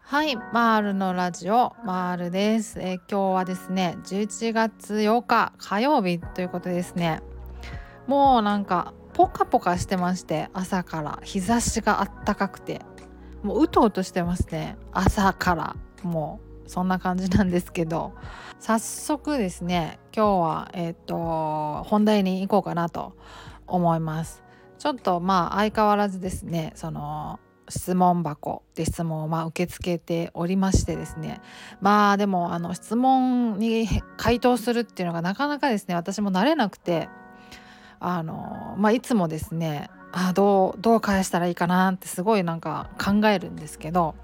[0.00, 7.20] はい、マールのラジオマールです、えー、今日はですね11月8日火曜日ということですね
[8.06, 11.18] もうなんかポカポカしてまして朝から。
[11.22, 12.80] 日差しがあったかくて。
[13.42, 15.76] もううとうとしてますね朝から。
[16.02, 18.12] もうそんな感じなんですけど。
[18.60, 23.14] 早速ですね今日はえっ、ー、と本題に行こうかなと。
[23.74, 24.42] 思います。
[24.78, 27.38] ちょっとまあ相変わらずですねその
[27.68, 31.40] 質問箱で質問をまあ受け付けておりましてですね。
[31.80, 37.08] まあでもあの質問に回答するっていうのがなかなかですね私も慣れなくて
[38.00, 44.14] あのまあいつもですねあどうどう返したらいいかなってすごいなんか考えるんですけど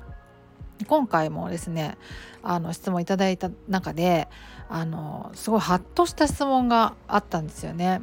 [0.86, 1.96] 今回もですね
[2.42, 4.28] あの質問いただいた中で
[4.68, 8.02] あのすごいハッとした質問があったんですよね。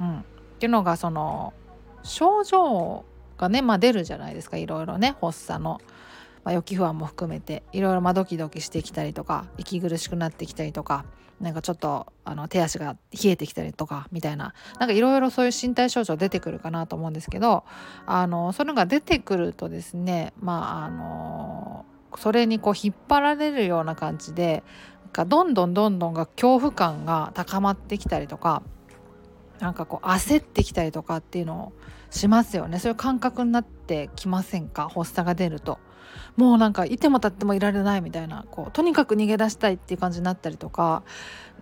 [0.00, 0.24] うん、
[0.64, 1.52] っていうのがその
[2.02, 3.04] 症状
[3.36, 4.56] がね、まあ、出るじゃないですか。
[4.56, 5.78] いろいろね発作の、
[6.42, 11.04] まあ、予期不安も含めていろいろまドキドキしてきたりとか息苦しくなってきたりとか
[11.38, 14.54] なんかちょっとあの手足が冷えてきたりとかみたいな。
[14.78, 17.64] なんかいろいろそういう身体症状出てくるかなと思うんですけど
[18.06, 21.84] あのそれが出てくるとですねまああの
[22.16, 24.62] それにこう引っ張られるような感じで
[25.12, 28.62] どんどんどんどんが恐怖感が高まってきたりとか
[29.64, 31.72] なんかこう焦ってきたりとかっていうのを
[32.10, 32.78] しますよね。
[32.78, 34.90] そういう感覚になってきませんか？
[34.90, 35.78] 発作が出ると。
[36.36, 38.44] もうなんかいても立ってもいられないみたいな。
[38.50, 41.02] こうとにかく逃げ出したいっていう感じになったりとか。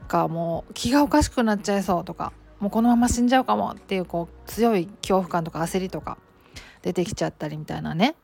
[0.08, 2.32] かもう気がおかしくなっちゃいそうとか。
[2.58, 6.18] もうこのまま死んじゃうかもっていうこう強い恐怖感とか焦りとか。
[6.82, 8.16] 出てきちゃったりみたいなね。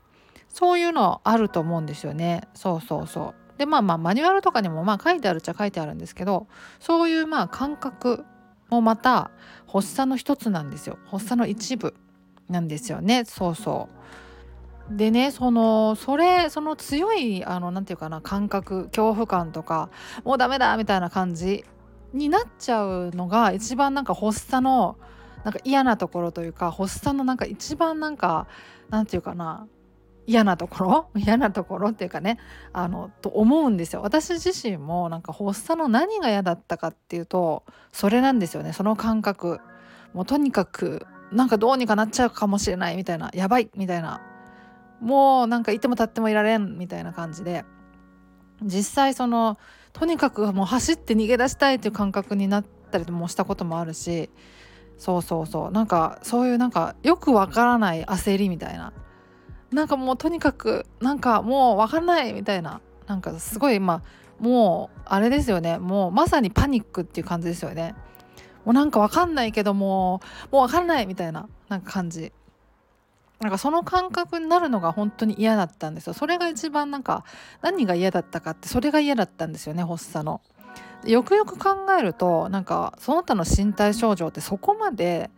[0.49, 2.49] そういうのあると思うんですよね。
[2.55, 3.59] そうそうそう。
[3.59, 6.49] でまあまあマニュアルとかにもまあ書いてあるっちゃ書いてあるんですけど。
[6.81, 8.25] そういうまあ感覚
[8.71, 9.31] もまた
[9.67, 10.99] 発作の一つなんですよ。
[11.07, 11.95] 発作の一部
[12.49, 13.25] なんですよね。
[13.25, 13.99] そうそう。
[14.97, 19.91] でねそのそれその強いあの何て言うかな感覚恐怖感とか
[20.25, 21.65] もうダメだみたいな感じ
[22.15, 24.97] になっちゃうのが一番なんか発作の
[25.45, 28.47] なんか嫌なところというか発作のなんか一番なんか
[28.89, 29.67] なんて言うかな
[30.29, 31.11] 嫌なところ？
[31.17, 32.39] 嫌なところっていうかね
[32.75, 34.03] あのと思うんですよ。
[34.03, 38.73] 私自身もなんか発作の何が嫌だったかっていうとそれなんですよね。
[38.75, 39.61] その感覚。
[40.13, 44.21] もうとにかくなんかどうにかなっちゃうかもしれないみたいなやばいみたいな。
[45.01, 47.65] もうなんかいても立ってもいられんみたいな感じで。
[48.63, 49.57] 実際その
[49.93, 54.31] とにかくもう走って逃げ出したいっていう感覚になったりもしたこともあるし。
[54.99, 55.71] そうそうそう。
[55.71, 58.93] なんかそういうなんかよくわからない焦りみたいな。
[59.73, 62.81] なんかもうとにかくなんかもうわかんないみたいな。
[63.07, 64.03] なんかすごいまあ
[64.39, 65.79] もうあれですよね。
[65.79, 67.95] もうまさにパニックっていう感じですよね。
[68.65, 70.21] もうなんかわかんないけども
[70.51, 72.33] もうわかんないみたいななんか感じ。
[73.41, 76.13] なんかその感覚になるのが本当に嫌だったんですよ。
[76.13, 77.25] それが一番なんか
[77.63, 80.41] 何が嫌だったかってそれが嫌だったんですよね発作の。
[81.05, 85.31] よくよく考えるとなんかその他の身体症状ってそこまで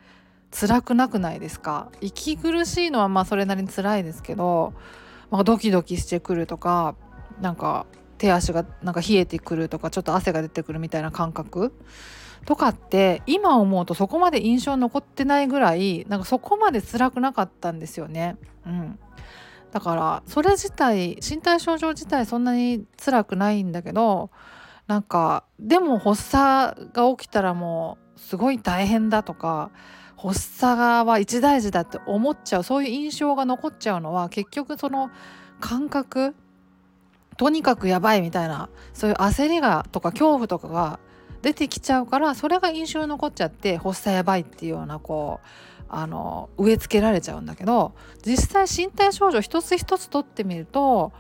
[0.50, 1.90] 辛くなくないですか？
[2.00, 4.72] 息苦しいのはまあそれなりに辛いですけど、
[5.30, 6.96] まあ、ドキドキしてくるとか
[7.40, 7.86] なんか
[8.18, 11.72] 手足がなんか冷えてくるとかちょっと汗が出てくるみたいな感覚
[12.46, 18.36] とかって今思うとそこまで印象残ってないぐらいなんかそこまで辛くなかったんですよね。
[18.66, 18.98] うん、
[19.72, 24.30] だからそれ自体身体症状自体そんなに辛くないんだけど
[24.86, 29.70] なんかでも発作が起きたらもうすごい大変だとか
[30.22, 35.10] 発作は一大事だって思っちゃうそういう印象が残っちゃうのは結局その
[35.60, 36.34] 感覚
[37.38, 41.00] とにかくやばいみたいなそういう焦りがとか恐怖とかが
[41.40, 45.46] 出てきちゃうからそれが印象に残っちゃって発作やばいっていうようなこう
[45.88, 51.12] あの植え付けられちゃうんだけど実際身体症状一つ一つ取ってみると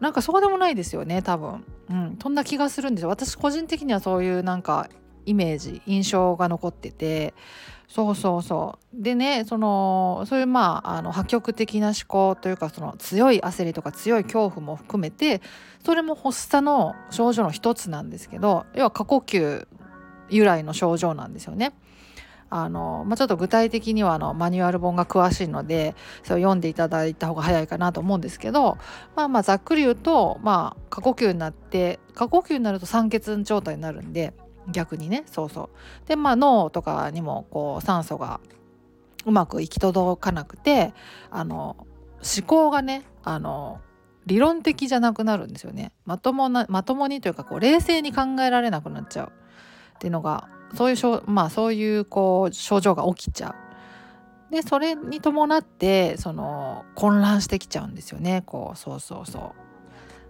[0.00, 3.08] なんかそうでもないですよね多分、うん、そんな気がするんですよ。
[3.08, 4.88] 私個人的にはそういうなんか
[5.28, 7.34] イメージ印象が残ってて
[7.88, 15.40] そうそうそうでねそのそういうまああの破局的な思考というかその強い焦りとか強い恐怖も含めて
[15.84, 19.66] それも発作の症状の一つなんですけど要は過呼吸
[20.30, 21.72] 由来の症状なんですよね。
[22.50, 28.78] あのまあ、ちょっと具体的にはあのマニュアル本が詳しいのでそれを読んでいただいた方が早いかなと思うんですけど、
[29.16, 34.32] まあ、まあざっくり言うと、まあ、過呼吸になって過呼吸になると酸欠状態になるんで
[34.70, 35.24] 逆にね。
[35.26, 35.70] そうそ
[36.04, 36.08] う。
[36.08, 38.40] でまあ脳とかにもこう酸素が
[39.24, 40.94] うまく行き届かなくて
[41.30, 41.76] あの
[42.20, 43.80] 思考がねあの
[44.26, 45.92] 理論的じゃなくなるんですよね。
[46.04, 49.32] まともなまともにというかこう冷静に考えられなくなっちゃう。
[49.96, 53.54] っていうのがそういうまあそういうこう症状が起きちゃ
[54.50, 54.52] う。
[54.52, 58.42] でそれに伴ってその混乱してきちゃうんですよね。
[58.46, 59.67] こうそうそうそう。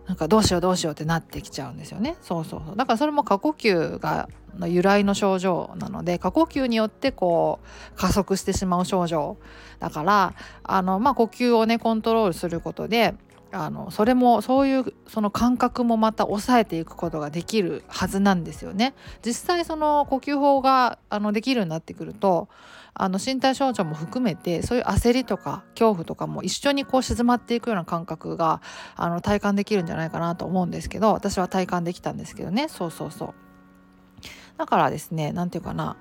[0.09, 2.17] なんかどうしようどうしようってなってきちゃうんですよね。
[2.23, 2.77] そうそうそう。
[2.77, 4.29] だからそれも過呼吸が
[4.59, 7.61] の由来の症状なので過呼吸によってこ
[7.95, 9.37] う加速してしまう症状
[9.79, 10.35] だから
[10.65, 13.15] あのまあ呼吸をねコントロールすることで
[13.50, 18.95] あのそれもそういうその感覚もまた抑えていくことができるはずなんですよね。
[19.25, 22.49] 実際その呼吸法があのできるようになってくると
[22.93, 28.61] あの身体症状も含めてそういう焦りとか恐怖とかも一緒にこう静まっていくような感覚が
[28.97, 33.35] あの体感できるんじゃないかなと思うんですけど私は体感できたんですけどねそうそうそう。
[34.59, 35.97] だからですね何て言うかな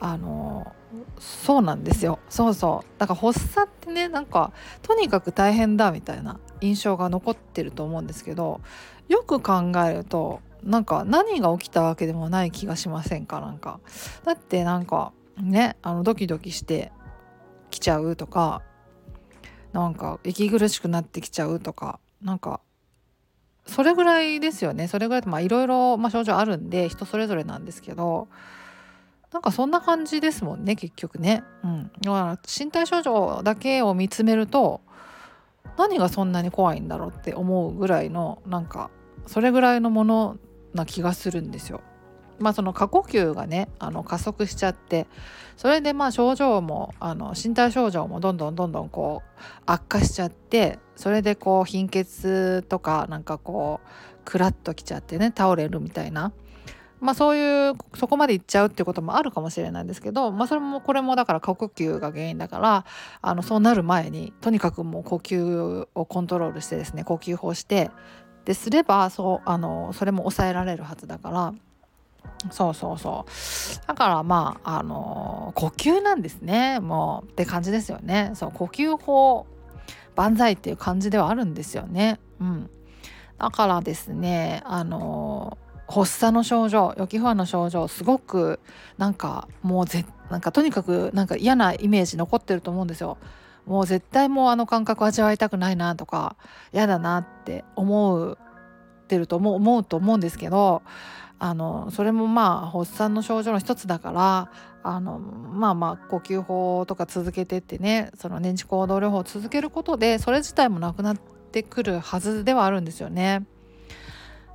[0.00, 0.74] あの
[1.18, 2.18] そうなんですよ。
[2.28, 2.98] そうそう。
[2.98, 4.52] だから発作ってねなんか
[4.82, 8.60] とにかく大変だみたいな印象が残ってると思うんですけど
[9.08, 13.80] よく考えるとなんか何が起きたわけでもない気がしませんかなんか。
[14.24, 16.92] だってなんかねあのドキドキして
[17.70, 18.62] きちゃうとか
[19.72, 22.60] なんか息苦しくなってきちゃうとかなんか
[23.66, 24.88] それぐらいですよね。
[24.88, 28.28] それぐらいまあいろいろ症状あるんで人それぞれなんですけど
[29.32, 31.44] なんかそんな感じですもんね結局ね。
[31.62, 34.80] うん、だから身体症状だけを見つめると
[35.78, 38.90] 何がそんなに怖いんだろうって思うぐらいのなんか
[39.26, 40.36] それぐらいのもの
[40.74, 41.80] な気がするんですよ。
[42.40, 45.06] まあその過呼吸がねあの加速しちゃって
[45.56, 53.88] それでまあ症状もあの身体症状もどんどんどんどんこう悪化しちゃってそれでこう貧血とかなんかこう
[54.24, 56.32] クラッときちゃってね倒れるみたいな
[57.00, 62.84] まあそういうそこまでいっちゃうっていうこともあるかもしれないんですけど、まあ、それもこれもだから過呼吸が原因だから
[63.22, 67.90] あのそうなる前にとにかくもう呼吸をコントロールしてですね呼吸法して
[68.44, 71.54] ですればそうあのそれも抑えられるはずだから
[72.50, 73.86] そうそうそう。
[73.86, 78.32] だからまああの呼吸なんですねもうって感じですよね。
[78.34, 79.46] そう呼吸法
[80.16, 82.18] 万歳っていう感じではあるんですよね。
[82.40, 82.70] うん。
[83.38, 85.58] だからですねあの
[85.90, 88.60] 発作の症状予期不安の症状すごく
[88.96, 93.18] なんかもうぜなんかとにかくなんか嫌なイメージ残ってると思うんですよ。
[93.66, 96.36] もう絶対もうあの感覚味わいたくないなとか
[96.72, 98.38] 嫌だなって思う
[99.06, 100.82] てると思う思うと思うんですけど
[101.38, 104.50] あのそれもまあ発作の症状の一つだから
[104.82, 111.16] あのまあまあ呼吸法とか続けてってねその認知行動療法を続けることでそれ自体もなくなっ
[111.52, 113.44] てくるはずではあるんですよね。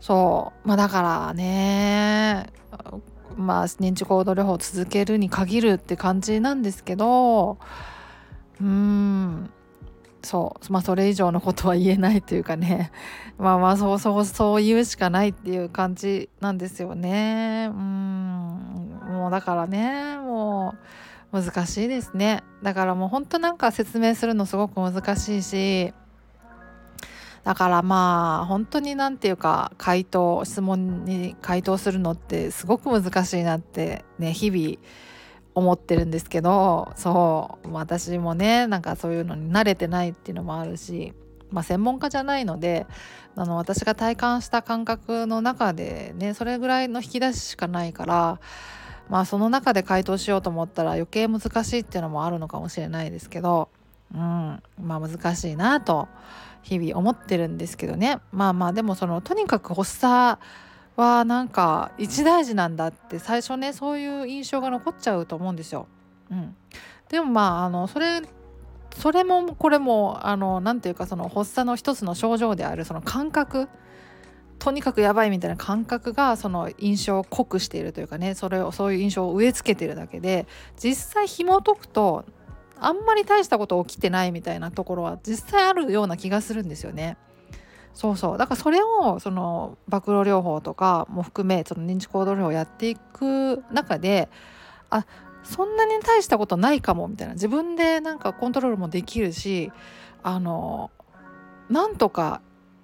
[0.05, 0.67] そう。
[0.67, 2.45] まあだからね
[3.35, 7.57] まあ認知行動療法を続けるに限るって感じなんですけど
[8.61, 9.49] うん。
[10.21, 10.71] そう。
[10.71, 12.91] まあそれ以上のことは言えないというかね。
[13.39, 17.71] まあまあそうそうそう言うしかないっていう感じなんですよね。
[17.71, 18.99] うん。
[19.09, 20.75] もうだからねも
[21.33, 22.43] う難しいですね。
[22.61, 25.95] だからもうほんとなんか説明するのすごく難しいし
[27.45, 34.77] だからまあ本当に何て言うか回答質問に回答するのってすごく難しいなってね日々
[35.53, 41.13] 思ってるんですけどそう私もねなんかそういうのに慣れてないっていうのもあるし、
[41.51, 42.87] まあ、専門家じゃないので
[43.35, 48.39] あの私が体感した感覚の中でねそれぐらいの引き出ししかないから
[49.07, 53.69] まあその中で回答しようと思ったら余計難しいっていうのもあるのかもしれないですけど、
[54.15, 56.07] うん、まあ難しいなと
[56.65, 60.41] 日々思ってるんですけどねまあまあでもそのとにかく発作
[60.95, 65.87] はなんか一大事なんだって最初ねそういう印象が残っちゃうと思うんですよ。
[66.31, 66.55] うん、
[67.09, 68.21] でもまああのそれ
[68.97, 70.19] それもこれも
[70.63, 73.67] 何て言うかその発作の一つの症状であるその感覚
[74.57, 82.25] とにかくやばいみたいな感覚がその印象を濃くしているというかねそれをそういう印象を植え付けてるだけで実際紐解くと
[82.79, 87.17] あんまり大したこと起きてないみたいなところは実際あるような気がするんですよね。
[87.93, 94.27] そうそうだからそれをその暴露療法とかも含めその認知行動療法をやっていく中で
[94.89, 95.05] あ
[95.43, 99.71] そんなに大したことないかもみたいな自分でなんかコントロールもできるし
[100.23, 100.91] あの
[101.69, 102.41] なんとか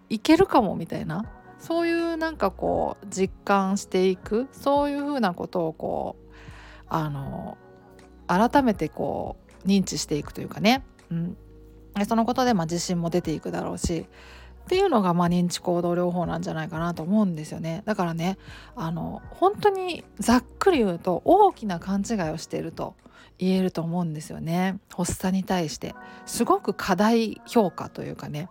[0.10, 1.26] いけるかもみたいな
[1.60, 6.34] そういうなんかこう実感していくそういうふうなことをこう
[6.88, 7.58] あの
[8.28, 11.38] 改めてこう認知していくというかね、うん、
[12.08, 14.08] そのことでまあ自信も出ていくだろうし
[14.66, 17.84] っていうのがまあ認知行動療法なんじゃないかなと思うんですよね。
[17.86, 18.38] だからね
[18.76, 22.96] あの本当にざっくり言うと大きな勘違いをしていると
[23.38, 24.80] 言えると思うんですよね。
[24.96, 25.96] 発作に対して。
[26.26, 28.50] すごく過大評価というかね。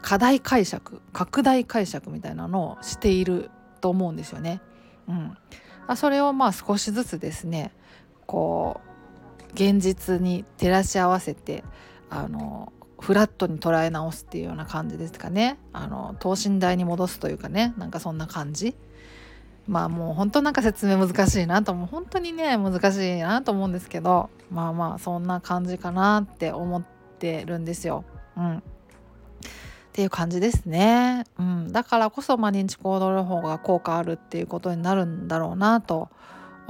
[0.00, 4.60] 過大解釈拡大解釈みたいなのをしていると思うんですよね。
[5.08, 7.72] うん、それをまあ少しずつですね
[8.26, 8.91] こう
[9.54, 11.64] 現実に照らし合わせて
[12.10, 18.74] あのフラットに捉え直すっていうような感じですかねあの等身大に戻すというかねなんかそんな感じ
[19.66, 26.84] まあもう本当なんか説明難しいなと思う本当にね難しいなと思うんですけどまあまあそんな感じかなって思っ
[27.18, 28.04] てるんですよ。
[28.36, 28.60] うん、っ
[29.92, 31.24] ていう感じですね。
[31.38, 36.08] うん、だからこそまあ認知行動療法が効果あるっていうことになるんだろうなと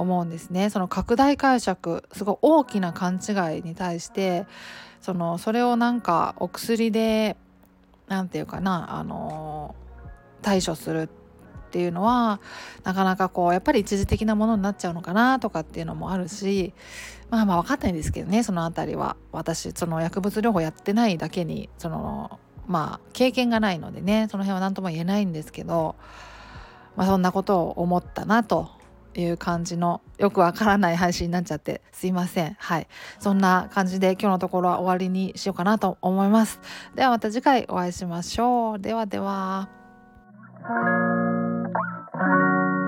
[0.03, 0.69] 思うんですね。
[0.69, 4.45] その拡大解釈すごい大きな勘違いに対して
[5.01, 7.35] そのそれをなんかお薬で
[8.07, 9.75] 何て言うかなあの
[10.41, 11.07] 対処するっ
[11.73, 12.39] ていうのは
[12.83, 16.71] なかなかこうやっぱり一時的なものになっちゃうのかなとかっていうのもあるし
[17.31, 25.95] まあまあ分かんないんですけどねその辺りは私その薬物療法やってないだけにそのまあ経験がないのでねその辺は何とも言えないんですけど、
[26.95, 28.69] まあ、そんなことを思ったなと
[29.15, 32.55] いう感じのよくわからない配信になっちゃってすいません。
[32.59, 32.87] はい。
[33.19, 36.59] そんな感じで今日のところは終わりにしようかなと思います。
[36.95, 38.79] ではまた次回お会いしましょう。
[38.79, 39.69] ではでは。
[42.13, 42.82] Thank you.